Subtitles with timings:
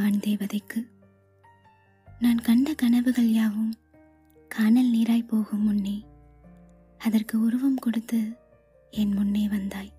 [0.00, 0.90] தேவதைக்கு.
[2.18, 3.74] நான் கண்ட கனவுகள் யாவும்
[4.48, 6.04] காணல் நீராய் போகும் முன்னே
[6.98, 8.36] அதற்கு உருவம் கொடுத்து
[8.90, 9.92] என் முன்னே வந்தாய்.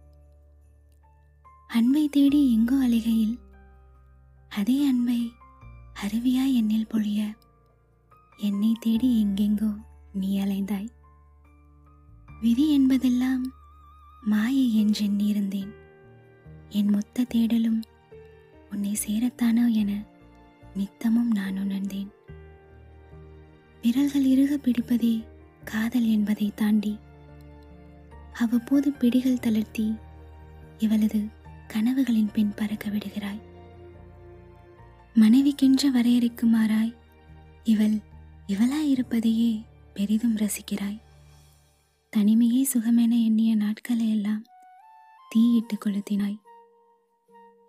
[1.67, 3.39] அன்பை தேடி எங்கோ அலைகையில்
[4.49, 5.31] அதே அன்பை
[6.03, 7.37] அருவியாய் என்னில் பொழிய
[8.37, 9.77] என்னை தேடி எங்கெங்கோ
[10.13, 10.89] நீ அலைந்தாய்.
[12.41, 13.53] விதி என்பதெல்லாம்
[14.21, 15.71] மாயை என்றெண்ணியிருந்தேன்
[16.69, 17.81] என் மொத்த தேடலும்
[18.71, 20.03] உன்னை சேரத்தானோ என
[20.75, 22.09] நித்தமும் நான் உணர்ந்தேன்.
[23.81, 25.23] விரல்கள் இறுக பிடிப்பதே
[25.63, 26.99] காதல் என்பதை தாண்டி
[28.33, 29.95] அவ்வப்போது பிடிகள் தளர்த்தி
[30.77, 31.21] இவளது
[31.73, 33.41] கனவுகளின் பின் பறக்க விடுகிறாய்.
[35.15, 36.93] மனைவிக்கென்ற வரையறைக்கு மாறாய்
[37.63, 37.97] இவள்
[38.47, 40.99] இவளாயிருப்பதையே பெரிதும் ரசிக்கிறாய்.
[42.17, 44.45] தனிமையே சுகமென எண்ணிய நாட்களை எல்லாம்
[45.29, 46.39] தீயிட்டு கொளுத்தினாய்.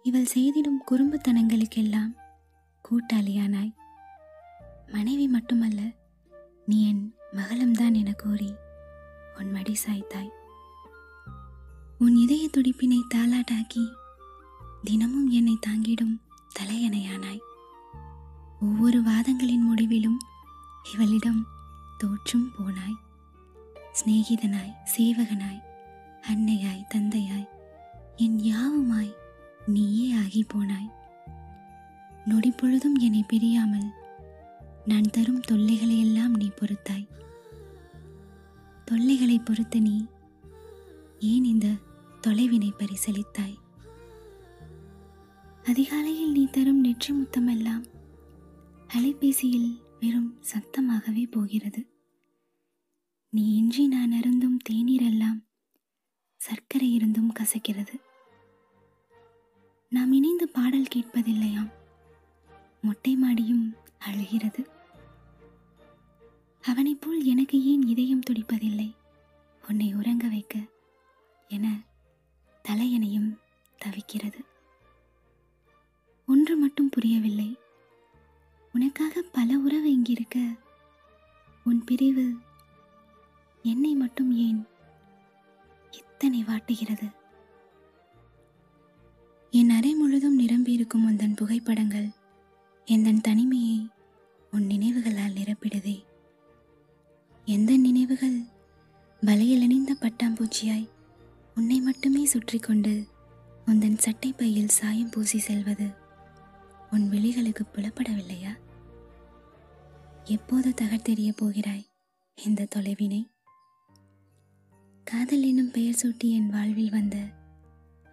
[0.02, 2.12] இவள் செய்திடும் குறும்புத்தனங்களுக்கெல்லாம்
[2.84, 3.72] கூட்டாளியானாய்.
[4.92, 5.80] மனைவி மட்டுமல்ல
[6.66, 8.54] நீ என் மகளம்தான் என கூறி
[9.38, 10.30] உன் மடி சாய்த்தாய்.
[11.98, 13.84] உன் இதய துடிப்பினை தாளாட்டாக்கி
[14.84, 16.20] தினமும் என்னை தாங்கிடும்
[16.58, 17.42] தலையணையானாய்.
[18.60, 20.18] ஒவ்வொரு வாதங்களின் முடிவிலும்
[20.92, 21.46] இவளிடம்
[21.98, 23.00] தோற்றும் போனாய்.
[23.92, 25.62] சிநேகிதனாய் சேவகனாய்
[26.22, 27.48] அன்னையாய் தந்தையாய்
[28.16, 29.20] என் யாவுமாய்
[29.66, 30.90] நீயே ஆகி போனாய்
[32.26, 33.88] நொடி பொழுதும் என்னை பிரியாமல்
[34.84, 37.08] நான் தரும் தொல்லைகளை எல்லாம் நீ பொறுத்தாய்.
[38.84, 40.06] தொல்லைகளை பொறுத்து நீ
[41.18, 41.66] ஏன் இந்த
[42.26, 43.58] தொலைவினை பரிசளித்தாய்?
[45.64, 47.84] அதிகாலையில் நீ தரும் நெற்றி முத்தமெல்லாம்
[48.88, 51.92] அலைபேசியில் வெறும் சத்தமாகவே போகிறது.
[53.28, 55.44] நீ இன்றி நான் அருந்தும் தேநீரெல்லாம்
[56.36, 57.94] சர்க்கரை இருந்தும் கசக்கிறது.
[59.92, 61.72] நாம் இணைந்து பாடல் கேட்பதில்லையாம்?
[62.82, 64.70] மொட்டை மாடியும் அழுகிறது.
[66.62, 68.94] அவனைப் போல் எனக்கு ஏன் இதயம் துடிப்பதில்லை?
[69.68, 70.58] உன்னை உறங்க வைக்க
[71.48, 71.80] என
[72.68, 73.38] தலையணையும்
[73.84, 74.38] தவிக்கிறது.
[76.26, 77.56] ஒன்று மட்டும் புரியவில்லை.
[78.72, 80.58] உனக்காக பல உறவு இங்கிருக்க
[81.64, 82.36] உன் பிரிவு
[83.62, 84.66] என்னை மட்டும் ஏன்
[85.90, 87.21] இத்தனை வாட்டுகிறது?
[89.54, 92.08] என் அறை முழுதும் நிரம்பியிருக்கும் உந்தன் புகைப்படங்கள்
[92.84, 93.90] எந்தன் தனிமையை
[94.50, 96.04] உன் நினைவுகளால் நிரப்பிடுதே.
[97.44, 98.38] எந்த நினைவுகள்
[99.20, 100.88] வலையில் இணைந்த பட்டாம்பூச்சியாய்
[101.54, 103.06] உன்னை மட்டுமே சுற்றி கொண்டு
[103.66, 105.90] உந்தன் சட்டை பையில் சாயம் பூசி செல்வது
[106.90, 108.56] உன் விழிகளுக்கு புலப்படவில்லையா?
[110.24, 111.86] எப்போது தகர்த்தெறிய போகிறாய்
[112.36, 113.26] இந்த தொலைவினை?
[115.04, 117.16] காதல் என்னும் பெயர் சூட்டி என் வாழ்வில் வந்த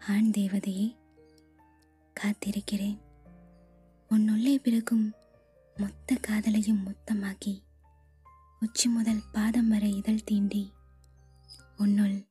[0.08, 0.98] ஆண் தேவதையே
[2.24, 2.98] காத்திருக்கிறேன்.
[4.10, 5.14] உன்னுள்ளே பிறக்கும்
[5.76, 7.62] மொத்த காதலையும் மொத்தமாக்கி
[8.60, 10.72] உச்சி முதல் பாதம் வரை இதழ் தீண்டி
[11.78, 12.28] உன்னுள்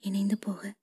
[0.00, 0.74] இணைந்து போக.